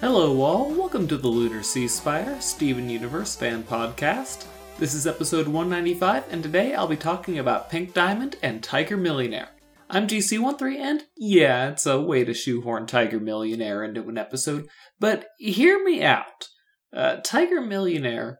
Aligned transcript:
Hello, 0.00 0.40
all. 0.42 0.70
Welcome 0.70 1.08
to 1.08 1.16
the 1.16 1.26
Lunar 1.26 1.64
Sea 1.64 1.88
Spire, 1.88 2.40
Steven 2.40 2.88
Universe 2.88 3.34
fan 3.34 3.64
podcast. 3.64 4.46
This 4.78 4.94
is 4.94 5.08
episode 5.08 5.48
195, 5.48 6.22
and 6.30 6.40
today 6.40 6.72
I'll 6.72 6.86
be 6.86 6.96
talking 6.96 7.40
about 7.40 7.68
Pink 7.68 7.94
Diamond 7.94 8.36
and 8.40 8.62
Tiger 8.62 8.96
Millionaire. 8.96 9.48
I'm 9.90 10.06
GC13, 10.06 10.76
and 10.76 11.02
yeah, 11.16 11.70
it's 11.70 11.84
a 11.84 12.00
way 12.00 12.22
to 12.22 12.32
shoehorn 12.32 12.86
Tiger 12.86 13.18
Millionaire 13.18 13.82
into 13.82 14.08
an 14.08 14.18
episode, 14.18 14.68
but 15.00 15.26
hear 15.38 15.82
me 15.82 16.04
out. 16.04 16.46
Uh, 16.92 17.16
Tiger 17.16 17.60
Millionaire 17.60 18.38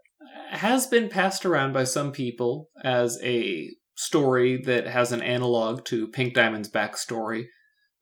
has 0.50 0.86
been 0.86 1.08
passed 1.08 1.44
around 1.44 1.72
by 1.72 1.82
some 1.82 2.12
people 2.12 2.68
as 2.84 3.18
a 3.24 3.70
story 3.96 4.62
that 4.62 4.86
has 4.86 5.10
an 5.10 5.22
analog 5.22 5.84
to 5.86 6.06
Pink 6.06 6.34
Diamond's 6.34 6.70
backstory, 6.70 7.46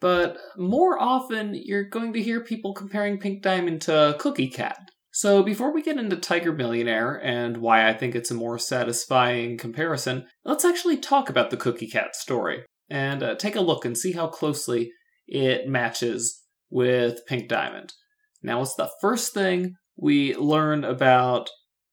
but 0.00 0.38
more 0.56 1.00
often 1.00 1.55
you're 1.55 1.88
going 1.88 2.12
to 2.12 2.23
hear 2.23 2.41
people 2.41 2.74
comparing 2.74 3.18
Pink 3.18 3.42
Diamond 3.42 3.82
to 3.82 4.16
Cookie 4.18 4.48
Cat. 4.48 4.91
So 5.10 5.42
before 5.42 5.73
we 5.73 5.82
get 5.82 5.96
into 5.96 6.16
Tiger 6.16 6.52
Millionaire 6.52 7.14
and 7.24 7.56
why 7.56 7.88
I 7.88 7.95
think 7.95 8.14
it's 8.14 8.30
a 8.30 8.34
more 8.34 8.59
satisfying 8.59 9.56
comparison, 9.56 10.27
let's 10.45 10.64
actually 10.64 10.98
talk 10.98 11.30
about 11.30 11.51
the 11.51 11.56
Cookie 11.56 11.88
Cat 11.88 12.14
story 12.14 12.64
and 12.90 13.23
uh, 13.23 13.34
take 13.37 13.56
a 13.56 13.62
look 13.62 13.84
and 13.84 13.96
see 13.96 14.12
how 14.12 14.27
closely 14.27 14.92
it 15.27 15.68
matches 15.68 16.42
with 16.68 17.24
Pink 17.26 17.48
Diamond. 17.48 17.95
Now, 18.42 18.59
what's 18.59 18.74
the 18.74 18.90
first 19.01 19.32
thing 19.32 19.76
we 19.96 20.35
learn 20.37 20.85
about 20.85 21.48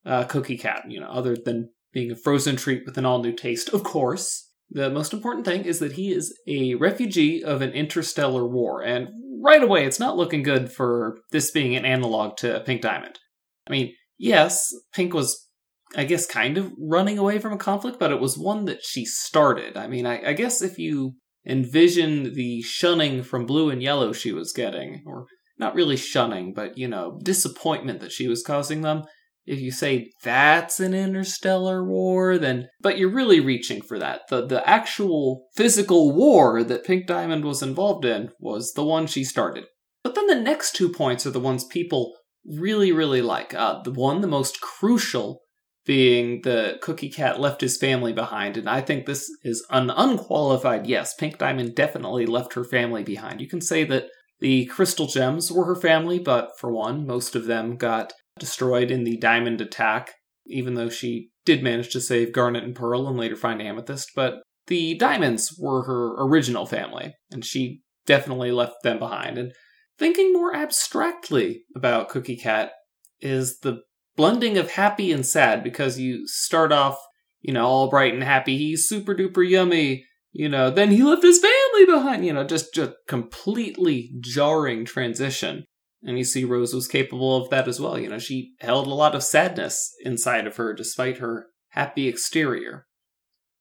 uh, 0.05 0.25
Cookie 0.25 0.57
Cat? 0.57 0.83
You 0.89 0.99
know, 0.99 1.07
other 1.07 1.35
than 1.35 1.69
being 1.93 2.11
a 2.11 2.15
frozen 2.15 2.57
treat 2.57 2.83
with 2.85 2.97
an 2.97 3.05
all 3.05 3.23
new 3.23 3.33
taste, 3.33 3.69
of 3.69 3.83
course. 3.83 4.51
The 4.69 4.89
most 4.89 5.13
important 5.13 5.45
thing 5.45 5.65
is 5.65 5.79
that 5.79 5.93
he 5.93 6.11
is 6.11 6.37
a 6.47 6.75
refugee 6.75 7.43
of 7.43 7.61
an 7.61 7.71
interstellar 7.71 8.47
war, 8.47 8.81
and 8.81 9.09
right 9.43 9.61
away, 9.61 9.85
it's 9.85 9.99
not 9.99 10.17
looking 10.17 10.41
good 10.41 10.71
for 10.71 11.19
this 11.31 11.51
being 11.51 11.75
an 11.75 11.85
analog 11.85 12.37
to 12.37 12.61
Pink 12.65 12.81
Diamond. 12.81 13.19
I 13.67 13.71
mean, 13.71 13.93
yes, 14.17 14.73
Pink 14.93 15.13
was, 15.13 15.49
I 15.95 16.05
guess, 16.05 16.25
kind 16.25 16.57
of 16.57 16.71
running 16.79 17.17
away 17.17 17.39
from 17.39 17.53
a 17.53 17.57
conflict, 17.57 17.99
but 17.99 18.11
it 18.11 18.21
was 18.21 18.37
one 18.37 18.65
that 18.65 18.83
she 18.83 19.05
started. 19.05 19.77
I 19.77 19.87
mean, 19.87 20.05
I, 20.05 20.29
I 20.29 20.33
guess 20.33 20.61
if 20.61 20.77
you 20.77 21.15
envision 21.45 22.33
the 22.33 22.61
shunning 22.61 23.21
from 23.21 23.45
blue 23.45 23.69
and 23.69 23.83
yellow 23.83 24.13
she 24.13 24.31
was 24.31 24.53
getting, 24.53 25.03
or 25.05 25.27
not 25.59 25.75
really 25.75 25.97
shunning, 25.97 26.53
but, 26.53 26.77
you 26.77 26.87
know, 26.87 27.19
disappointment 27.21 27.99
that 27.99 28.11
she 28.11 28.27
was 28.27 28.41
causing 28.41 28.81
them, 28.81 29.03
if 29.45 29.59
you 29.59 29.71
say 29.71 30.11
that's 30.23 30.79
an 30.79 30.93
interstellar 30.93 31.83
war, 31.83 32.37
then 32.37 32.67
but 32.81 32.97
you're 32.97 33.13
really 33.13 33.39
reaching 33.39 33.81
for 33.81 33.99
that. 33.99 34.21
The 34.29 34.45
the 34.45 34.67
actual 34.67 35.47
physical 35.55 36.15
war 36.15 36.63
that 36.63 36.85
Pink 36.85 37.07
Diamond 37.07 37.43
was 37.43 37.61
involved 37.61 38.05
in 38.05 38.29
was 38.39 38.73
the 38.73 38.83
one 38.85 39.07
she 39.07 39.23
started. 39.23 39.65
But 40.03 40.15
then 40.15 40.27
the 40.27 40.35
next 40.35 40.75
two 40.75 40.89
points 40.89 41.25
are 41.25 41.31
the 41.31 41.39
ones 41.39 41.65
people 41.65 42.13
really, 42.45 42.91
really 42.91 43.21
like. 43.21 43.53
Uh, 43.53 43.81
the 43.83 43.91
one, 43.91 44.21
the 44.21 44.27
most 44.27 44.59
crucial, 44.61 45.41
being 45.85 46.41
the 46.43 46.77
Cookie 46.81 47.09
Cat 47.09 47.39
left 47.39 47.61
his 47.61 47.77
family 47.77 48.13
behind, 48.13 48.55
and 48.55 48.69
I 48.69 48.81
think 48.81 49.05
this 49.05 49.29
is 49.43 49.65
an 49.69 49.89
unqualified 49.89 50.87
yes. 50.87 51.13
Pink 51.13 51.37
Diamond 51.37 51.75
definitely 51.75 52.25
left 52.25 52.53
her 52.53 52.63
family 52.63 53.03
behind. 53.03 53.41
You 53.41 53.49
can 53.49 53.61
say 53.61 53.83
that 53.85 54.05
the 54.39 54.65
crystal 54.65 55.07
gems 55.07 55.51
were 55.51 55.65
her 55.65 55.75
family, 55.75 56.19
but 56.19 56.51
for 56.59 56.73
one, 56.73 57.05
most 57.05 57.35
of 57.35 57.45
them 57.45 57.75
got 57.75 58.13
destroyed 58.39 58.91
in 58.91 59.03
the 59.03 59.17
diamond 59.17 59.61
attack, 59.61 60.13
even 60.45 60.73
though 60.75 60.89
she 60.89 61.29
did 61.45 61.63
manage 61.63 61.91
to 61.91 62.01
save 62.01 62.33
Garnet 62.33 62.63
and 62.63 62.75
Pearl 62.75 63.07
and 63.07 63.17
later 63.17 63.35
find 63.35 63.61
Amethyst. 63.61 64.11
But 64.15 64.41
the 64.67 64.95
diamonds 64.95 65.55
were 65.59 65.83
her 65.83 66.15
original 66.23 66.65
family, 66.65 67.13
and 67.31 67.43
she 67.43 67.81
definitely 68.05 68.51
left 68.51 68.83
them 68.83 68.99
behind. 68.99 69.37
And 69.37 69.53
thinking 69.97 70.33
more 70.33 70.55
abstractly 70.55 71.63
about 71.75 72.09
Cookie 72.09 72.37
Cat 72.37 72.71
is 73.19 73.59
the 73.59 73.81
blending 74.15 74.57
of 74.57 74.71
happy 74.71 75.11
and 75.11 75.25
sad 75.25 75.63
because 75.63 75.99
you 75.99 76.27
start 76.27 76.71
off, 76.71 76.97
you 77.41 77.53
know, 77.53 77.65
all 77.65 77.89
bright 77.89 78.13
and 78.13 78.23
happy. 78.23 78.57
He's 78.57 78.87
super 78.87 79.15
duper 79.15 79.47
yummy. 79.47 80.05
You 80.31 80.49
know, 80.49 80.71
then 80.71 80.89
he 80.89 81.03
left 81.03 81.21
his 81.21 81.39
family 81.39 81.85
behind. 81.85 82.25
You 82.25 82.33
know, 82.33 82.43
just 82.43 82.73
just 82.73 82.93
completely 83.07 84.11
jarring 84.19 84.85
transition. 84.85 85.65
And 86.05 86.17
you 86.17 86.23
see 86.23 86.43
Rose 86.43 86.73
was 86.73 86.87
capable 86.87 87.37
of 87.37 87.49
that 87.49 87.67
as 87.67 87.79
well. 87.79 87.97
You 87.97 88.09
know, 88.09 88.19
she 88.19 88.53
held 88.59 88.87
a 88.87 88.93
lot 88.93 89.15
of 89.15 89.23
sadness 89.23 89.93
inside 90.03 90.45
of 90.45 90.57
her 90.57 90.73
despite 90.73 91.19
her 91.19 91.47
happy 91.69 92.07
exterior. 92.07 92.85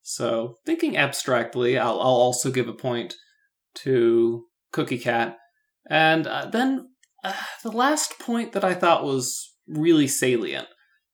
So, 0.01 0.57
thinking 0.65 0.97
abstractly, 0.97 1.77
I'll, 1.77 1.99
I'll 2.01 2.07
also 2.07 2.51
give 2.51 2.67
a 2.67 2.73
point 2.73 3.15
to 3.75 4.45
Cookie 4.73 4.97
Cat. 4.97 5.37
And 5.89 6.27
uh, 6.27 6.47
then 6.51 6.89
uh, 7.23 7.33
the 7.63 7.71
last 7.71 8.19
point 8.19 8.51
that 8.51 8.65
I 8.65 8.73
thought 8.73 9.05
was 9.05 9.53
really 9.65 10.07
salient 10.07 10.67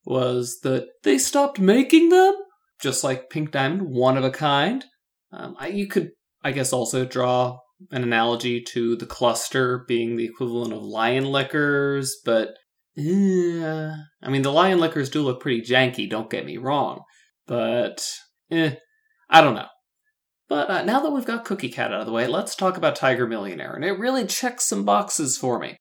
was 0.06 0.60
that 0.64 0.88
they 1.04 1.20
stopped 1.20 1.60
making 1.60 2.10
them, 2.10 2.34
just 2.82 3.04
like 3.04 3.30
Pink 3.30 3.52
Diamond, 3.52 3.84
one 3.84 4.18
of 4.18 4.24
a 4.24 4.32
kind. 4.32 4.84
Um, 5.32 5.56
I, 5.60 5.68
you 5.68 5.88
could, 5.88 6.12
I 6.44 6.52
guess, 6.52 6.74
also 6.74 7.06
draw 7.06 7.60
an 7.92 8.04
analogy 8.04 8.62
to 8.62 8.96
the 8.96 9.06
cluster 9.06 9.86
being 9.88 10.16
the 10.16 10.26
equivalent 10.26 10.74
of 10.74 10.84
Lion 10.84 11.26
Lickers, 11.26 12.18
but 12.26 12.50
uh, 12.98 13.94
I 14.22 14.30
mean, 14.30 14.42
the 14.42 14.52
Lion 14.52 14.80
Lickers 14.80 15.10
do 15.10 15.22
look 15.22 15.42
pretty 15.42 15.62
janky, 15.62 16.10
don't 16.10 16.30
get 16.30 16.46
me 16.46 16.58
wrong, 16.58 17.04
but 17.48 18.06
eh, 18.52 18.76
I 19.30 19.42
don't 19.42 19.56
know. 19.56 19.68
But 20.50 20.70
uh, 20.70 20.84
now 20.84 21.00
that 21.02 21.12
we've 21.12 21.26
got 21.26 21.46
Cookie 21.46 21.70
Cat 21.70 21.94
out 21.94 22.02
of 22.02 22.08
the 22.08 22.12
way, 22.12 22.28
let's 22.28 22.56
talk 22.56 22.76
about 22.76 22.96
Tiger 22.96 23.28
Millionaire, 23.28 23.74
and 23.74 23.86
it 23.86 24.00
really 24.00 24.26
checks 24.26 24.66
some 24.66 24.84
boxes 24.84 25.38
for 25.38 25.60
me. 25.60 25.78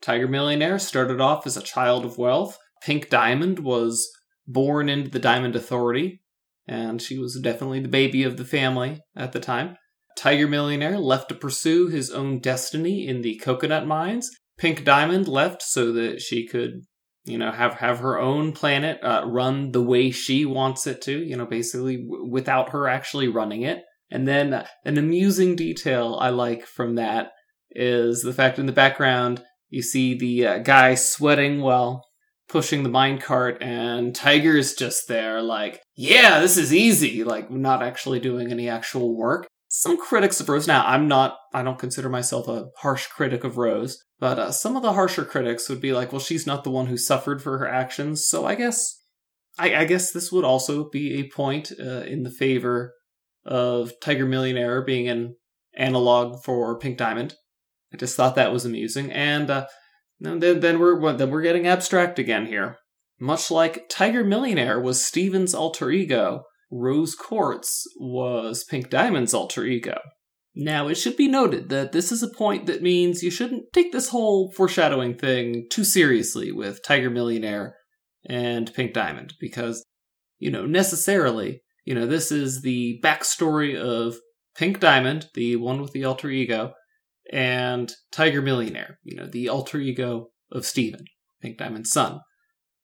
Tiger 0.00 0.26
Millionaire 0.26 0.78
started 0.78 1.20
off 1.20 1.46
as 1.46 1.56
a 1.56 1.62
child 1.62 2.04
of 2.04 2.18
wealth. 2.18 2.58
Pink 2.82 3.10
Diamond 3.10 3.58
was 3.58 4.10
born 4.46 4.88
into 4.88 5.10
the 5.10 5.18
Diamond 5.18 5.54
Authority, 5.54 6.22
and 6.66 7.00
she 7.00 7.18
was 7.18 7.38
definitely 7.40 7.80
the 7.80 7.88
baby 7.88 8.22
of 8.22 8.36
the 8.36 8.44
family 8.44 9.00
at 9.14 9.32
the 9.32 9.40
time. 9.40 9.76
Tiger 10.16 10.48
Millionaire 10.48 10.98
left 10.98 11.28
to 11.28 11.34
pursue 11.34 11.88
his 11.88 12.10
own 12.10 12.40
destiny 12.40 13.06
in 13.06 13.22
the 13.22 13.36
coconut 13.36 13.86
mines. 13.86 14.30
Pink 14.58 14.84
Diamond 14.84 15.28
left 15.28 15.62
so 15.62 15.92
that 15.92 16.20
she 16.20 16.46
could, 16.46 16.84
you 17.24 17.36
know, 17.38 17.52
have 17.52 17.74
have 17.74 17.98
her 17.98 18.18
own 18.18 18.52
planet 18.52 18.98
uh, 19.02 19.22
run 19.26 19.72
the 19.72 19.82
way 19.82 20.10
she 20.10 20.44
wants 20.44 20.86
it 20.86 21.02
to. 21.02 21.18
You 21.18 21.36
know, 21.36 21.46
basically 21.46 21.98
w- 21.98 22.30
without 22.30 22.70
her 22.70 22.88
actually 22.88 23.28
running 23.28 23.62
it. 23.62 23.82
And 24.10 24.26
then 24.26 24.54
uh, 24.54 24.66
an 24.84 24.98
amusing 24.98 25.56
detail 25.56 26.16
I 26.20 26.30
like 26.30 26.64
from 26.64 26.94
that 26.94 27.32
is 27.70 28.22
the 28.22 28.32
fact 28.32 28.58
in 28.58 28.66
the 28.66 28.72
background 28.72 29.42
you 29.68 29.82
see 29.82 30.16
the 30.16 30.46
uh, 30.46 30.58
guy 30.58 30.94
sweating 30.94 31.60
while 31.60 32.06
pushing 32.48 32.82
the 32.82 32.88
minecart, 32.88 33.58
and 33.60 34.14
Tiger's 34.14 34.74
just 34.74 35.08
there, 35.08 35.42
like, 35.42 35.80
yeah, 35.96 36.40
this 36.40 36.56
is 36.56 36.72
easy, 36.72 37.24
like, 37.24 37.50
not 37.50 37.82
actually 37.82 38.20
doing 38.20 38.52
any 38.52 38.68
actual 38.68 39.16
work 39.16 39.48
some 39.78 39.98
critics 39.98 40.40
of 40.40 40.48
Rose. 40.48 40.66
Now, 40.66 40.86
I'm 40.86 41.06
not, 41.06 41.36
I 41.52 41.62
don't 41.62 41.78
consider 41.78 42.08
myself 42.08 42.48
a 42.48 42.68
harsh 42.78 43.08
critic 43.08 43.44
of 43.44 43.58
Rose, 43.58 44.02
but 44.18 44.38
uh, 44.38 44.50
some 44.50 44.74
of 44.74 44.82
the 44.82 44.94
harsher 44.94 45.22
critics 45.22 45.68
would 45.68 45.82
be 45.82 45.92
like, 45.92 46.12
well, 46.12 46.20
she's 46.20 46.46
not 46.46 46.64
the 46.64 46.70
one 46.70 46.86
who 46.86 46.96
suffered 46.96 47.42
for 47.42 47.58
her 47.58 47.68
actions, 47.68 48.26
so 48.26 48.46
I 48.46 48.54
guess, 48.54 49.02
I, 49.58 49.74
I 49.74 49.84
guess 49.84 50.10
this 50.10 50.32
would 50.32 50.46
also 50.46 50.88
be 50.88 51.20
a 51.20 51.28
point 51.28 51.72
uh, 51.78 52.00
in 52.04 52.22
the 52.22 52.30
favor 52.30 52.94
of 53.44 53.92
Tiger 54.00 54.24
Millionaire 54.24 54.82
being 54.82 55.08
an 55.08 55.36
analog 55.76 56.42
for 56.42 56.78
Pink 56.78 56.96
Diamond. 56.96 57.34
I 57.92 57.98
just 57.98 58.16
thought 58.16 58.34
that 58.36 58.54
was 58.54 58.64
amusing, 58.64 59.12
and 59.12 59.50
uh, 59.50 59.66
then 60.18 60.40
then 60.40 60.78
we're 60.78 61.12
then 61.12 61.30
we're 61.30 61.42
getting 61.42 61.66
abstract 61.66 62.18
again 62.18 62.46
here. 62.46 62.78
Much 63.20 63.50
like 63.50 63.88
Tiger 63.90 64.24
Millionaire 64.24 64.80
was 64.80 65.04
Steven's 65.04 65.54
alter 65.54 65.90
ego, 65.90 66.44
Rose 66.70 67.14
Quartz 67.14 67.84
was 67.98 68.64
Pink 68.64 68.90
Diamond's 68.90 69.34
alter 69.34 69.64
ego. 69.64 69.98
Now, 70.54 70.88
it 70.88 70.94
should 70.94 71.16
be 71.16 71.28
noted 71.28 71.68
that 71.68 71.92
this 71.92 72.10
is 72.10 72.22
a 72.22 72.28
point 72.28 72.66
that 72.66 72.82
means 72.82 73.22
you 73.22 73.30
shouldn't 73.30 73.72
take 73.72 73.92
this 73.92 74.08
whole 74.08 74.50
foreshadowing 74.52 75.16
thing 75.18 75.66
too 75.70 75.84
seriously 75.84 76.50
with 76.50 76.82
Tiger 76.82 77.10
Millionaire 77.10 77.76
and 78.28 78.72
Pink 78.72 78.94
Diamond, 78.94 79.34
because, 79.38 79.84
you 80.38 80.50
know, 80.50 80.64
necessarily, 80.64 81.60
you 81.84 81.94
know, 81.94 82.06
this 82.06 82.32
is 82.32 82.62
the 82.62 82.98
backstory 83.04 83.76
of 83.78 84.16
Pink 84.56 84.80
Diamond, 84.80 85.28
the 85.34 85.56
one 85.56 85.82
with 85.82 85.92
the 85.92 86.04
alter 86.04 86.30
ego, 86.30 86.72
and 87.30 87.92
Tiger 88.10 88.40
Millionaire, 88.40 88.98
you 89.04 89.14
know, 89.14 89.26
the 89.26 89.48
alter 89.48 89.78
ego 89.78 90.28
of 90.50 90.64
Steven, 90.64 91.04
Pink 91.42 91.58
Diamond's 91.58 91.92
son. 91.92 92.20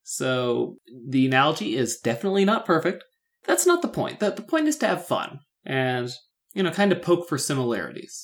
So 0.03 0.77
the 1.09 1.27
analogy 1.27 1.75
is 1.75 1.99
definitely 1.99 2.45
not 2.45 2.67
perfect, 2.67 3.03
that's 3.45 3.67
not 3.67 3.83
the 3.83 3.89
point. 3.89 4.21
The, 4.21 4.31
the 4.31 4.43
point 4.43 4.69
is 4.69 4.77
to 4.79 4.87
have 4.87 5.07
fun 5.07 5.41
and, 5.65 6.11
you 6.55 6.63
know, 6.63 6.71
kind 6.71 6.93
of 6.93 7.03
poke 7.03 7.29
for 7.29 7.39
similarities. 7.39 8.23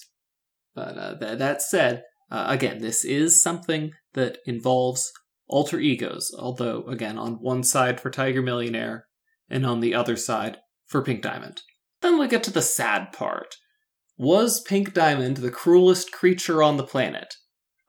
But 0.75 0.99
uh, 0.99 1.19
th- 1.19 1.39
that 1.39 1.63
said, 1.63 2.05
uh, 2.31 2.47
again, 2.49 2.81
this 2.81 3.05
is 3.05 3.43
something 3.43 3.93
that 4.15 4.39
involves 4.47 5.11
alter 5.49 5.81
egos, 5.81 6.31
although, 6.39 6.85
again, 6.85 7.19
on 7.19 7.35
one 7.35 7.63
side 7.63 8.01
for 8.01 8.11
Tiger 8.11 8.43
Millionaire 8.43 9.07
and 9.49 9.65
on 9.65 9.81
the 9.81 9.95
other 9.95 10.17
side 10.17 10.59
for 10.87 11.03
Pink 11.03 11.23
Diamond. 11.23 11.63
Then 12.01 12.19
we 12.19 12.29
get 12.29 12.43
to 12.45 12.53
the 12.53 12.63
sad 12.63 13.13
part. 13.13 13.57
Was 14.17 14.61
Pink 14.61 14.95
Diamond 14.95 15.39
the 15.39 15.51
cruelest 15.51 16.13
creature 16.13 16.63
on 16.63 16.77
the 16.77 16.87
planet? 16.87 17.35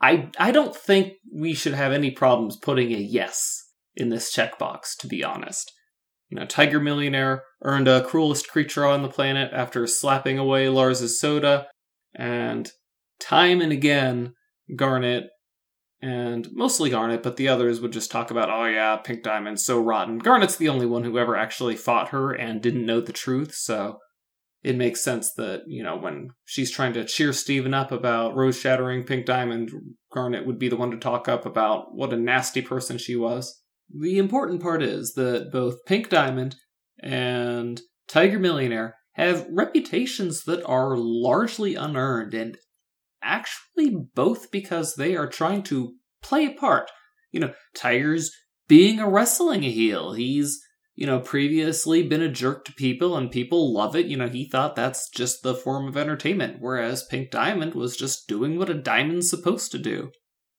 I 0.01 0.29
I 0.37 0.51
don't 0.51 0.75
think 0.75 1.13
we 1.33 1.53
should 1.53 1.73
have 1.73 1.91
any 1.91 2.11
problems 2.11 2.55
putting 2.55 2.93
a 2.93 2.97
yes 2.97 3.65
in 3.95 4.09
this 4.09 4.33
checkbox, 4.33 4.95
to 4.99 5.07
be 5.07 5.23
honest. 5.23 5.71
You 6.29 6.39
know, 6.39 6.45
Tiger 6.45 6.79
Millionaire 6.79 7.43
earned 7.63 7.87
a 7.87 8.03
cruelest 8.03 8.47
creature 8.47 8.85
on 8.85 9.01
the 9.01 9.09
planet 9.09 9.51
after 9.53 9.85
slapping 9.87 10.37
away 10.37 10.69
Lars's 10.69 11.19
soda, 11.19 11.67
and 12.15 12.71
time 13.19 13.61
and 13.61 13.71
again, 13.71 14.33
Garnet 14.75 15.25
and 16.01 16.47
mostly 16.53 16.89
Garnet, 16.89 17.23
but 17.23 17.35
the 17.35 17.49
others 17.49 17.81
would 17.81 17.91
just 17.91 18.11
talk 18.11 18.31
about, 18.31 18.49
oh 18.49 18.65
yeah, 18.65 18.95
Pink 18.97 19.23
Diamond's 19.23 19.65
so 19.65 19.81
rotten. 19.81 20.19
Garnet's 20.19 20.55
the 20.55 20.69
only 20.69 20.85
one 20.85 21.03
who 21.03 21.17
ever 21.17 21.35
actually 21.35 21.75
fought 21.75 22.09
her 22.09 22.31
and 22.31 22.61
didn't 22.61 22.85
know 22.85 23.01
the 23.01 23.11
truth, 23.11 23.53
so 23.53 23.97
it 24.61 24.75
makes 24.75 25.01
sense 25.01 25.33
that, 25.33 25.63
you 25.67 25.83
know, 25.83 25.97
when 25.97 26.29
she's 26.45 26.71
trying 26.71 26.93
to 26.93 27.05
cheer 27.05 27.33
Steven 27.33 27.73
up 27.73 27.91
about 27.91 28.35
rose 28.35 28.57
shattering 28.57 29.03
Pink 29.03 29.25
Diamond, 29.25 29.71
Garnet 30.13 30.45
would 30.45 30.59
be 30.59 30.69
the 30.69 30.77
one 30.77 30.91
to 30.91 30.97
talk 30.97 31.27
up 31.27 31.45
about 31.45 31.95
what 31.95 32.13
a 32.13 32.17
nasty 32.17 32.61
person 32.61 32.97
she 32.97 33.15
was. 33.15 33.61
The 33.97 34.17
important 34.17 34.61
part 34.61 34.83
is 34.83 35.13
that 35.13 35.51
both 35.51 35.85
Pink 35.85 36.09
Diamond 36.09 36.55
and 37.01 37.81
Tiger 38.07 38.39
Millionaire 38.39 38.95
have 39.13 39.47
reputations 39.49 40.43
that 40.43 40.63
are 40.65 40.95
largely 40.97 41.75
unearned 41.75 42.33
and 42.33 42.57
actually 43.21 43.95
both 44.15 44.51
because 44.51 44.95
they 44.95 45.15
are 45.15 45.27
trying 45.27 45.63
to 45.63 45.93
play 46.21 46.45
a 46.45 46.51
part. 46.51 46.89
You 47.31 47.41
know, 47.41 47.53
Tiger's 47.75 48.31
being 48.67 48.99
a 48.99 49.09
wrestling 49.09 49.63
heel. 49.63 50.13
He's, 50.13 50.59
you 50.95 51.05
know, 51.05 51.19
previously 51.19 52.07
been 52.07 52.21
a 52.21 52.31
jerk 52.31 52.65
to 52.65 52.73
people 52.73 53.17
and 53.17 53.31
people 53.31 53.73
love 53.73 53.95
it. 53.95 54.05
You 54.05 54.17
know, 54.17 54.29
he 54.29 54.47
thought 54.47 54.75
that's 54.75 55.09
just 55.09 55.43
the 55.43 55.55
form 55.55 55.87
of 55.87 55.97
entertainment, 55.97 56.57
whereas 56.59 57.03
Pink 57.03 57.31
Diamond 57.31 57.73
was 57.73 57.97
just 57.97 58.27
doing 58.27 58.57
what 58.57 58.69
a 58.69 58.73
diamond's 58.75 59.29
supposed 59.29 59.71
to 59.71 59.79
do. 59.79 60.11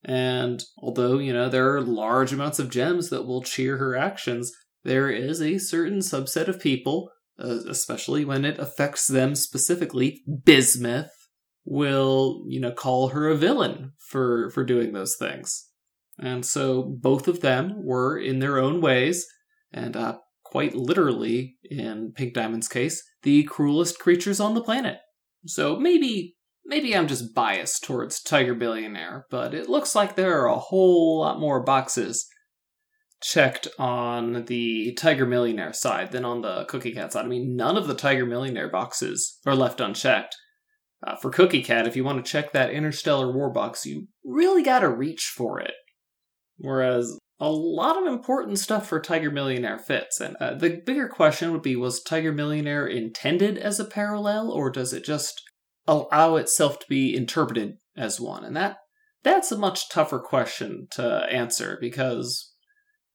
And 0.04 0.62
although, 0.78 1.18
you 1.18 1.32
know, 1.32 1.48
there 1.48 1.74
are 1.74 1.82
large 1.82 2.32
amounts 2.32 2.58
of 2.58 2.70
gems 2.70 3.10
that 3.10 3.26
will 3.26 3.42
cheer 3.42 3.76
her 3.76 3.96
actions, 3.96 4.52
there 4.84 5.10
is 5.10 5.42
a 5.42 5.58
certain 5.58 5.98
subset 5.98 6.48
of 6.48 6.60
people, 6.60 7.10
uh, 7.38 7.58
especially 7.68 8.24
when 8.24 8.44
it 8.44 8.58
affects 8.58 9.06
them 9.06 9.34
specifically, 9.34 10.22
Bismuth, 10.44 11.10
will, 11.64 12.44
you 12.46 12.60
know, 12.60 12.72
call 12.72 13.08
her 13.08 13.28
a 13.28 13.36
villain 13.36 13.92
for 13.98 14.50
for 14.50 14.64
doing 14.64 14.92
those 14.92 15.16
things. 15.16 15.68
And 16.18 16.44
so 16.44 16.82
both 16.82 17.28
of 17.28 17.40
them 17.40 17.84
were 17.84 18.18
in 18.18 18.38
their 18.38 18.58
own 18.58 18.80
ways 18.80 19.26
and 19.72 19.96
uh, 19.96 20.18
quite 20.44 20.74
literally 20.74 21.56
in 21.64 22.12
Pink 22.14 22.34
Diamond's 22.34 22.68
case, 22.68 23.02
the 23.22 23.44
cruelest 23.44 23.98
creatures 23.98 24.40
on 24.40 24.54
the 24.54 24.62
planet. 24.62 24.98
So 25.46 25.76
maybe 25.76 26.36
maybe 26.70 26.96
I'm 26.96 27.08
just 27.08 27.34
biased 27.34 27.82
towards 27.84 28.22
Tiger 28.22 28.54
Billionaire, 28.54 29.26
but 29.28 29.52
it 29.52 29.68
looks 29.68 29.94
like 29.94 30.14
there 30.14 30.40
are 30.40 30.48
a 30.48 30.56
whole 30.56 31.20
lot 31.20 31.40
more 31.40 31.62
boxes 31.62 32.26
checked 33.20 33.66
on 33.78 34.44
the 34.46 34.94
Tiger 34.94 35.26
Millionaire 35.26 35.72
side 35.72 36.12
than 36.12 36.24
on 36.24 36.40
the 36.40 36.64
Cookie 36.66 36.92
Cat 36.92 37.12
side. 37.12 37.26
I 37.26 37.28
mean, 37.28 37.56
none 37.56 37.76
of 37.76 37.88
the 37.88 37.94
Tiger 37.94 38.24
Millionaire 38.24 38.70
boxes 38.70 39.40
are 39.44 39.56
left 39.56 39.80
unchecked. 39.80 40.36
Uh, 41.06 41.16
for 41.16 41.30
Cookie 41.30 41.62
Cat, 41.62 41.86
if 41.86 41.96
you 41.96 42.04
want 42.04 42.24
to 42.24 42.30
check 42.30 42.52
that 42.52 42.70
Interstellar 42.70 43.32
War 43.32 43.50
box, 43.50 43.84
you 43.84 44.06
really 44.24 44.62
got 44.62 44.80
to 44.80 44.88
reach 44.88 45.32
for 45.36 45.58
it. 45.58 45.74
Whereas 46.56 47.18
a 47.40 47.50
lot 47.50 48.00
of 48.00 48.06
important 48.06 48.58
stuff 48.58 48.86
for 48.86 49.00
Tiger 49.00 49.30
Millionaire 49.30 49.78
fits. 49.78 50.20
And 50.20 50.36
uh, 50.36 50.54
the 50.54 50.80
bigger 50.84 51.08
question 51.08 51.52
would 51.52 51.62
be 51.62 51.74
was 51.74 52.02
Tiger 52.02 52.32
Millionaire 52.32 52.86
intended 52.86 53.58
as 53.58 53.80
a 53.80 53.84
parallel, 53.84 54.52
or 54.52 54.70
does 54.70 54.92
it 54.92 55.04
just 55.04 55.42
allow 55.90 56.36
itself 56.36 56.78
to 56.78 56.86
be 56.88 57.14
interpreted 57.14 57.78
as 57.96 58.20
one? 58.20 58.44
And 58.44 58.56
that 58.56 58.78
that's 59.22 59.52
a 59.52 59.58
much 59.58 59.90
tougher 59.90 60.18
question 60.18 60.88
to 60.92 61.26
answer 61.30 61.76
because 61.80 62.54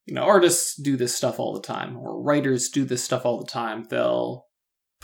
you 0.06 0.13
know 0.13 0.24
artists 0.24 0.80
do 0.80 0.98
this 0.98 1.16
stuff 1.16 1.39
all 1.39 1.54
the 1.54 1.62
time 1.62 1.98
or 1.98 2.22
writers 2.22 2.69
do 2.69 2.86
this 2.86 3.04
stuff 3.04 3.25
all 3.25 3.39
the 3.39 3.51
time 3.51 3.86
they'll 3.89 4.45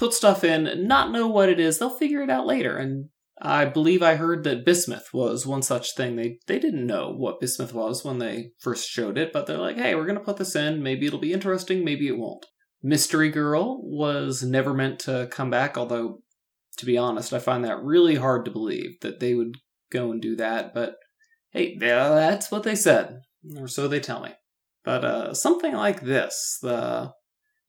put 0.01 0.13
stuff 0.13 0.43
in, 0.43 0.87
not 0.87 1.11
know 1.11 1.27
what 1.27 1.47
it 1.47 1.59
is. 1.59 1.77
They'll 1.77 1.95
figure 1.95 2.23
it 2.23 2.29
out 2.29 2.47
later. 2.47 2.75
And 2.75 3.09
I 3.39 3.65
believe 3.65 4.01
I 4.01 4.15
heard 4.15 4.43
that 4.43 4.65
Bismuth 4.65 5.13
was 5.13 5.45
one 5.45 5.61
such 5.61 5.95
thing. 5.95 6.15
They 6.15 6.39
they 6.47 6.59
didn't 6.59 6.85
know 6.85 7.11
what 7.11 7.39
Bismuth 7.39 7.73
was 7.73 8.03
when 8.03 8.19
they 8.19 8.51
first 8.59 8.89
showed 8.89 9.17
it, 9.17 9.31
but 9.31 9.45
they're 9.45 9.57
like, 9.57 9.77
"Hey, 9.77 9.95
we're 9.95 10.05
going 10.05 10.17
to 10.17 10.23
put 10.23 10.37
this 10.37 10.55
in. 10.55 10.83
Maybe 10.83 11.05
it'll 11.05 11.19
be 11.19 11.33
interesting, 11.33 11.83
maybe 11.83 12.07
it 12.07 12.17
won't." 12.17 12.45
Mystery 12.83 13.29
Girl 13.29 13.79
was 13.83 14.43
never 14.43 14.73
meant 14.73 14.99
to 15.01 15.27
come 15.31 15.49
back, 15.51 15.77
although 15.77 16.21
to 16.81 16.85
be 16.87 16.97
honest, 16.97 17.31
I 17.31 17.37
find 17.37 17.63
that 17.63 17.83
really 17.83 18.15
hard 18.15 18.43
to 18.45 18.51
believe 18.51 18.99
that 19.01 19.19
they 19.19 19.35
would 19.35 19.57
go 19.91 20.11
and 20.11 20.19
do 20.19 20.35
that, 20.37 20.73
but 20.73 20.95
hey, 21.51 21.77
that's 21.77 22.49
what 22.49 22.63
they 22.63 22.73
said, 22.73 23.21
or 23.55 23.67
so 23.67 23.87
they 23.87 23.99
tell 23.99 24.19
me. 24.19 24.31
But 24.83 25.05
uh, 25.05 25.33
something 25.35 25.75
like 25.75 26.01
this, 26.01 26.57
the 26.59 27.11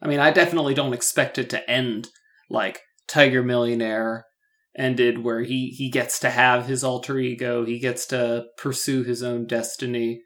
I 0.00 0.08
mean, 0.08 0.18
I 0.18 0.30
definitely 0.30 0.72
don't 0.72 0.94
expect 0.94 1.36
it 1.36 1.50
to 1.50 1.70
end 1.70 2.08
like 2.48 2.80
Tiger 3.06 3.42
Millionaire 3.42 4.24
ended, 4.78 5.22
where 5.22 5.42
he 5.42 5.68
he 5.68 5.90
gets 5.90 6.18
to 6.20 6.30
have 6.30 6.64
his 6.64 6.82
alter 6.82 7.18
ego, 7.18 7.66
he 7.66 7.78
gets 7.78 8.06
to 8.06 8.46
pursue 8.56 9.02
his 9.02 9.22
own 9.22 9.46
destiny. 9.46 10.22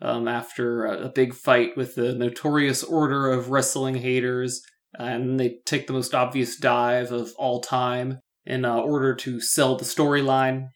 Um, 0.00 0.28
after 0.28 0.84
a, 0.84 1.06
a 1.06 1.08
big 1.08 1.34
fight 1.34 1.76
with 1.76 1.96
the 1.96 2.14
notorious 2.14 2.84
order 2.84 3.32
of 3.32 3.50
wrestling 3.50 3.96
haters, 3.96 4.62
and 4.94 5.40
they 5.40 5.56
take 5.66 5.88
the 5.88 5.92
most 5.92 6.14
obvious 6.14 6.56
dive 6.56 7.10
of 7.10 7.32
all 7.36 7.60
time 7.60 8.20
in 8.48 8.64
uh, 8.64 8.78
order 8.78 9.14
to 9.14 9.40
sell 9.40 9.76
the 9.76 9.84
storyline. 9.84 10.70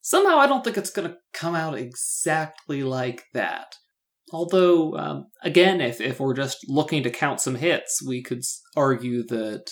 Somehow, 0.00 0.38
I 0.38 0.46
don't 0.46 0.64
think 0.64 0.78
it's 0.78 0.90
going 0.90 1.08
to 1.08 1.18
come 1.34 1.54
out 1.54 1.76
exactly 1.76 2.82
like 2.82 3.24
that. 3.34 3.74
Although, 4.32 4.96
um, 4.96 5.26
again, 5.42 5.80
if, 5.80 6.00
if 6.00 6.18
we're 6.18 6.34
just 6.34 6.58
looking 6.66 7.02
to 7.02 7.10
count 7.10 7.40
some 7.40 7.56
hits, 7.56 8.02
we 8.04 8.22
could 8.22 8.42
argue 8.74 9.22
that 9.26 9.70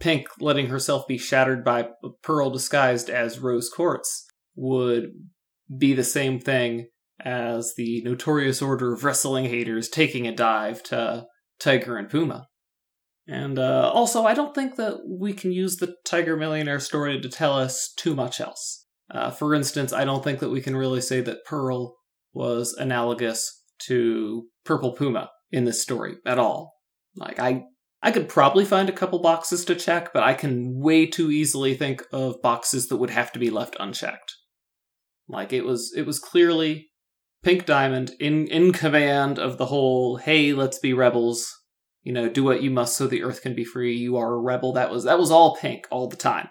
Pink 0.00 0.26
letting 0.40 0.66
herself 0.66 1.06
be 1.06 1.16
shattered 1.16 1.64
by 1.64 1.88
Pearl 2.22 2.50
disguised 2.50 3.08
as 3.08 3.38
Rose 3.38 3.70
Quartz 3.70 4.26
would 4.56 5.12
be 5.78 5.94
the 5.94 6.04
same 6.04 6.40
thing 6.40 6.88
as 7.20 7.74
the 7.76 8.02
notorious 8.02 8.60
order 8.60 8.92
of 8.92 9.04
wrestling 9.04 9.44
haters 9.44 9.88
taking 9.88 10.26
a 10.26 10.34
dive 10.34 10.82
to 10.84 11.26
Tiger 11.60 11.96
and 11.96 12.10
Puma. 12.10 12.48
And 13.26 13.58
uh, 13.58 13.90
also, 13.92 14.24
I 14.24 14.34
don't 14.34 14.54
think 14.54 14.76
that 14.76 15.00
we 15.08 15.32
can 15.32 15.50
use 15.50 15.76
the 15.76 15.96
Tiger 16.04 16.36
Millionaire 16.36 16.80
story 16.80 17.20
to 17.20 17.28
tell 17.28 17.54
us 17.54 17.92
too 17.96 18.14
much 18.14 18.40
else. 18.40 18.86
Uh, 19.10 19.30
for 19.30 19.54
instance, 19.54 19.92
I 19.92 20.04
don't 20.04 20.22
think 20.22 20.40
that 20.40 20.50
we 20.50 20.60
can 20.60 20.76
really 20.76 21.00
say 21.00 21.20
that 21.22 21.44
Pearl 21.46 21.96
was 22.32 22.74
analogous 22.74 23.62
to 23.86 24.46
Purple 24.64 24.92
Puma 24.92 25.30
in 25.50 25.64
this 25.64 25.80
story 25.80 26.16
at 26.26 26.38
all. 26.38 26.74
Like 27.16 27.38
I 27.38 27.64
I 28.02 28.10
could 28.10 28.28
probably 28.28 28.66
find 28.66 28.88
a 28.88 28.92
couple 28.92 29.18
boxes 29.20 29.64
to 29.64 29.74
check, 29.74 30.12
but 30.12 30.22
I 30.22 30.34
can 30.34 30.78
way 30.78 31.06
too 31.06 31.30
easily 31.30 31.74
think 31.74 32.02
of 32.12 32.42
boxes 32.42 32.88
that 32.88 32.96
would 32.96 33.10
have 33.10 33.32
to 33.32 33.38
be 33.38 33.48
left 33.48 33.76
unchecked. 33.80 34.34
Like 35.28 35.52
it 35.52 35.64
was 35.64 35.92
it 35.96 36.04
was 36.06 36.18
clearly 36.18 36.90
Pink 37.42 37.64
Diamond 37.64 38.12
in 38.20 38.46
in 38.48 38.72
command 38.72 39.38
of 39.38 39.56
the 39.58 39.66
whole 39.66 40.16
hey, 40.16 40.52
let's 40.52 40.78
be 40.78 40.92
rebels. 40.92 41.50
You 42.04 42.12
know, 42.12 42.28
do 42.28 42.44
what 42.44 42.62
you 42.62 42.70
must 42.70 42.96
so 42.96 43.06
the 43.06 43.22
earth 43.22 43.42
can 43.42 43.54
be 43.54 43.64
free. 43.64 43.96
You 43.96 44.16
are 44.16 44.34
a 44.34 44.40
rebel. 44.40 44.74
That 44.74 44.90
was 44.90 45.04
that 45.04 45.18
was 45.18 45.30
all 45.30 45.56
Pink 45.56 45.88
all 45.90 46.06
the 46.06 46.16
time. 46.16 46.48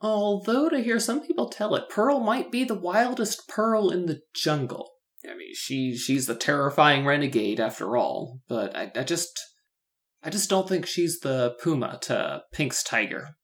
Although 0.00 0.68
to 0.68 0.80
hear 0.80 1.00
some 1.00 1.26
people 1.26 1.48
tell 1.48 1.74
it, 1.74 1.88
Pearl 1.88 2.20
might 2.20 2.52
be 2.52 2.62
the 2.62 2.74
wildest 2.74 3.48
pearl 3.48 3.90
in 3.90 4.06
the 4.06 4.20
jungle. 4.32 4.90
I 5.24 5.34
mean, 5.34 5.54
she 5.54 5.96
she's 5.96 6.26
the 6.26 6.36
terrifying 6.36 7.04
renegade 7.04 7.58
after 7.58 7.96
all, 7.96 8.40
but 8.46 8.76
I, 8.76 8.92
I 8.94 9.02
just 9.02 9.40
I 10.22 10.30
just 10.30 10.50
don't 10.50 10.68
think 10.68 10.86
she's 10.86 11.18
the 11.20 11.56
Puma 11.62 11.98
to 12.02 12.42
Pink's 12.52 12.82
Tiger. 12.82 13.36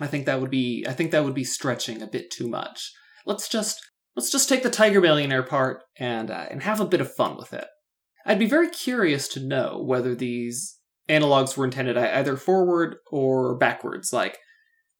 I 0.00 0.06
think 0.06 0.24
that 0.26 0.40
would 0.40 0.50
be 0.50 0.86
I 0.88 0.92
think 0.92 1.10
that 1.10 1.24
would 1.24 1.34
be 1.34 1.44
stretching 1.44 2.00
a 2.00 2.06
bit 2.06 2.30
too 2.30 2.48
much. 2.48 2.92
Let's 3.26 3.48
just 3.48 3.80
let's 4.16 4.30
just 4.30 4.48
take 4.48 4.62
the 4.62 4.70
Tiger 4.70 5.00
Millionaire 5.00 5.42
part 5.42 5.82
and 5.98 6.30
uh, 6.30 6.46
and 6.50 6.62
have 6.62 6.80
a 6.80 6.86
bit 6.86 7.00
of 7.00 7.12
fun 7.12 7.36
with 7.36 7.52
it. 7.52 7.66
I'd 8.26 8.38
be 8.38 8.46
very 8.46 8.68
curious 8.68 9.28
to 9.28 9.40
know 9.40 9.82
whether 9.82 10.14
these 10.14 10.78
analogs 11.08 11.56
were 11.56 11.64
intended 11.64 11.96
either 11.96 12.36
forward 12.36 12.96
or 13.10 13.56
backwards. 13.56 14.12
Like 14.12 14.38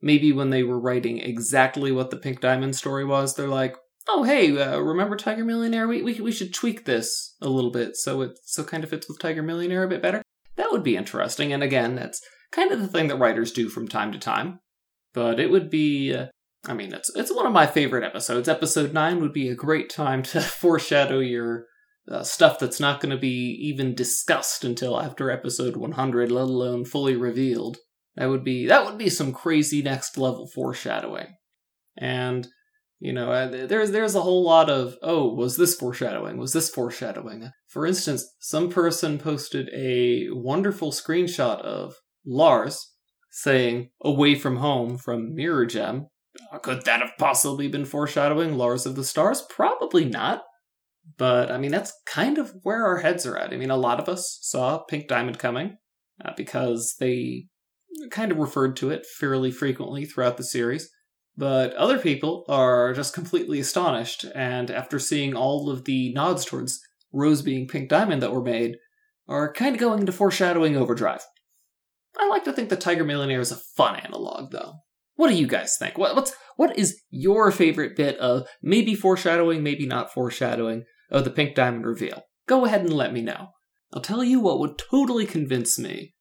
maybe 0.00 0.32
when 0.32 0.50
they 0.50 0.62
were 0.62 0.78
writing 0.78 1.18
exactly 1.18 1.90
what 1.90 2.10
the 2.10 2.16
Pink 2.16 2.40
Diamond 2.40 2.76
story 2.76 3.04
was, 3.04 3.34
they're 3.34 3.48
like, 3.48 3.76
oh 4.08 4.22
hey, 4.22 4.56
uh, 4.56 4.78
remember 4.78 5.16
Tiger 5.16 5.44
Millionaire? 5.44 5.88
We, 5.88 6.02
we 6.02 6.20
we 6.20 6.32
should 6.32 6.52
tweak 6.52 6.84
this 6.84 7.36
a 7.40 7.48
little 7.48 7.70
bit 7.70 7.96
so 7.96 8.20
it 8.22 8.38
so 8.44 8.64
kind 8.64 8.84
of 8.84 8.90
fits 8.90 9.08
with 9.08 9.18
Tiger 9.18 9.42
Millionaire 9.42 9.84
a 9.84 9.88
bit 9.88 10.02
better. 10.02 10.22
That 10.56 10.70
would 10.70 10.84
be 10.84 10.96
interesting. 10.96 11.52
And 11.52 11.62
again, 11.62 11.96
that's 11.96 12.20
kind 12.52 12.70
of 12.70 12.80
the 12.80 12.88
thing 12.88 13.08
that 13.08 13.18
writers 13.18 13.50
do 13.50 13.68
from 13.68 13.88
time 13.88 14.12
to 14.12 14.18
time. 14.18 14.60
But 15.12 15.40
it 15.40 15.50
would 15.50 15.70
be. 15.70 16.14
Uh, 16.14 16.26
I 16.66 16.74
mean, 16.74 16.92
it's 16.92 17.14
it's 17.14 17.34
one 17.34 17.46
of 17.46 17.52
my 17.52 17.66
favorite 17.66 18.04
episodes. 18.04 18.48
Episode 18.48 18.92
nine 18.92 19.20
would 19.20 19.32
be 19.32 19.48
a 19.48 19.54
great 19.54 19.90
time 19.90 20.22
to 20.24 20.40
foreshadow 20.60 21.20
your 21.20 21.66
uh, 22.11 22.23
stuff 22.23 22.58
that's 22.58 22.80
not 22.80 23.00
going 23.00 23.11
to 23.11 23.20
be 23.20 23.58
even 23.62 23.94
discussed 23.94 24.64
until 24.64 25.00
after 25.00 25.30
episode 25.30 25.76
100, 25.76 26.30
let 26.30 26.42
alone 26.42 26.84
fully 26.84 27.16
revealed. 27.16 27.78
That 28.16 28.26
would 28.26 28.44
be 28.44 28.66
that 28.66 28.84
would 28.84 28.99
be 28.99 29.11
some 29.11 29.32
crazy 29.32 29.82
next 29.82 30.16
level 30.18 30.49
foreshadowing. 30.54 31.37
And 31.96 32.46
You 33.00 33.12
know, 33.12 33.30
uh, 33.32 33.66
there's 33.66 33.90
there's 33.90 34.14
a 34.14 34.23
whole 34.23 34.44
lot 34.44 34.70
of 34.70 34.96
oh, 35.02 35.34
was 35.34 35.56
this 35.56 35.75
foreshadowing? 35.75 36.38
Was 36.38 36.52
this 36.52 36.70
foreshadowing? 36.70 37.50
For 37.68 37.87
instance, 37.87 38.25
some 38.38 38.70
person 38.70 39.18
posted 39.18 39.68
a 39.75 40.28
wonderful 40.30 40.90
screenshot 40.90 41.61
of 41.61 41.96
Lars 42.25 42.92
saying 43.30 43.90
"Away 44.02 44.37
from 44.37 44.56
Home" 44.56 44.96
from 44.96 45.34
Mirror 45.34 45.66
Gem. 45.66 46.06
Could 46.62 46.84
that 46.87 47.00
have 47.00 47.12
possibly 47.18 47.68
been 47.68 47.84
foreshadowing 47.84 48.56
Lars 48.56 48.87
of 48.87 48.96
the 48.96 49.04
Stars? 49.04 49.42
Probably 49.50 50.04
not. 50.04 50.42
But 51.16 51.50
I 51.50 51.58
mean, 51.58 51.70
that's 51.70 51.92
kind 52.06 52.38
of 52.38 52.54
where 52.62 52.84
our 52.84 52.99
heads 52.99 53.26
are 53.26 53.37
at. 53.37 53.52
I 53.52 53.56
mean, 53.56 53.70
a 53.70 53.76
lot 53.76 54.00
of 54.00 54.08
us 54.08 54.38
saw 54.42 54.78
Pink 54.78 55.08
Diamond 55.08 55.38
coming 55.38 55.76
uh, 56.25 56.32
because 56.37 56.96
they 56.99 57.46
kind 58.11 58.32
of 58.32 58.38
referred 58.38 58.76
to 58.76 58.90
it 58.90 59.06
fairly 59.06 59.50
frequently 59.50 60.04
throughout 60.04 60.37
the 60.37 60.44
series. 60.44 60.90
But 61.37 61.75
other 61.75 61.99
people 61.99 62.44
are 62.49 62.92
just 62.94 63.12
completely 63.12 63.58
astonished, 63.58 64.25
and 64.34 64.70
after 64.70 65.00
seeing 65.00 65.34
all 65.34 65.68
of 65.68 65.84
the 65.84 66.12
nods 66.12 66.44
towards 66.44 66.80
Rose 67.12 67.42
being 67.42 67.66
Pink 67.66 67.88
Diamond 67.88 68.23
that 68.23 68.32
were 68.32 68.42
made, 68.42 68.76
are 69.26 69.52
kind 69.52 69.75
of 69.75 69.80
going 69.80 70.00
into 70.00 70.12
foreshadowing 70.12 70.76
overdrive. 70.76 71.25
I 72.18 72.28
like 72.28 72.44
to 72.44 72.52
think 72.52 72.68
the 72.68 72.76
Tiger 72.76 73.04
Millionaire 73.04 73.40
is 73.40 73.50
a 73.50 73.56
fun 73.56 73.96
analog, 73.96 74.52
though. 74.52 74.75
What 75.16 75.28
do 75.28 75.34
you 75.34 75.46
guys 75.46 75.76
think? 75.76 75.99
What, 75.99 76.14
what's 76.14 76.34
what 76.56 76.78
is 76.78 77.00
your 77.11 77.50
favorite 77.50 77.96
bit 77.96 78.16
of 78.18 78.46
maybe 78.62 78.94
foreshadowing, 78.94 79.62
maybe 79.62 79.87
not 79.87 80.12
foreshadowing 80.12 80.84
of 81.11 81.25
the 81.25 81.30
Pink 81.30 81.54
Diamond 81.54 81.87
reveal? 81.87 82.23
Go 82.46 82.64
ahead 82.64 82.82
and 82.82 82.92
let 82.92 83.12
me 83.12 83.23
know. 83.23 83.49
I'll 83.92 84.02
tell 84.02 84.25
you 84.25 84.40
what 84.40 84.58
would 84.58 84.78
totally 84.78 85.26
convince 85.26 85.78
me 85.78 86.14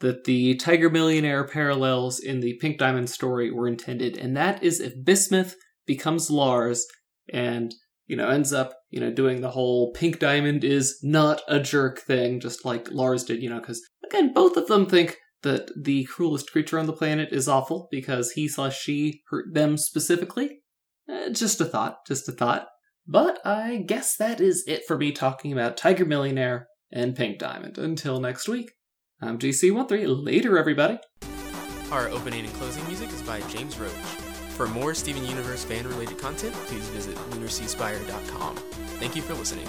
that 0.00 0.24
the 0.24 0.54
Tiger 0.56 0.90
Millionaire 0.90 1.46
parallels 1.46 2.18
in 2.18 2.40
the 2.40 2.54
Pink 2.60 2.78
Diamond 2.78 3.10
story 3.10 3.50
were 3.50 3.68
intended, 3.68 4.16
and 4.16 4.36
that 4.36 4.62
is 4.62 4.80
if 4.80 4.92
Bismuth 5.04 5.56
becomes 5.86 6.30
Lars 6.30 6.86
and 7.32 7.74
you 8.06 8.16
know 8.16 8.28
ends 8.28 8.52
up 8.52 8.74
you 8.90 9.00
know 9.00 9.10
doing 9.10 9.40
the 9.40 9.50
whole 9.50 9.92
Pink 9.92 10.18
Diamond 10.18 10.64
is 10.64 10.98
not 11.02 11.40
a 11.48 11.58
jerk 11.58 12.00
thing, 12.00 12.40
just 12.40 12.64
like 12.64 12.90
Lars 12.90 13.24
did, 13.24 13.42
you 13.42 13.50
know, 13.50 13.60
because 13.60 13.82
again 14.04 14.32
both 14.32 14.56
of 14.56 14.68
them 14.68 14.86
think 14.86 15.18
that 15.42 15.70
the 15.80 16.04
cruelest 16.04 16.50
creature 16.50 16.78
on 16.78 16.86
the 16.86 16.92
planet 16.92 17.28
is 17.32 17.48
awful 17.48 17.88
because 17.90 18.32
he 18.32 18.48
slash 18.48 18.78
she 18.80 19.22
hurt 19.28 19.46
them 19.52 19.76
specifically. 19.76 20.60
Uh, 21.08 21.30
just 21.30 21.60
a 21.60 21.64
thought, 21.64 21.98
just 22.06 22.28
a 22.28 22.32
thought. 22.32 22.66
But 23.08 23.38
I 23.44 23.84
guess 23.86 24.16
that 24.16 24.40
is 24.40 24.64
it 24.66 24.84
for 24.86 24.98
me 24.98 25.12
talking 25.12 25.52
about 25.52 25.76
Tiger 25.76 26.04
Millionaire 26.04 26.68
and 26.92 27.14
Pink 27.14 27.38
Diamond. 27.38 27.78
Until 27.78 28.20
next 28.20 28.48
week. 28.48 28.72
I'm 29.20 29.38
GC13. 29.38 30.24
Later, 30.24 30.58
everybody. 30.58 30.98
Our 31.90 32.08
opening 32.08 32.44
and 32.44 32.54
closing 32.54 32.86
music 32.86 33.08
is 33.10 33.22
by 33.22 33.40
James 33.42 33.78
Roach. 33.78 33.90
For 34.56 34.66
more 34.66 34.94
Steven 34.94 35.24
Universe 35.24 35.64
fan 35.64 35.86
related 35.86 36.18
content, 36.18 36.54
please 36.66 36.88
visit 36.88 37.14
lunarseaspire.com. 37.30 38.56
Thank 38.98 39.14
you 39.14 39.22
for 39.22 39.34
listening. 39.34 39.68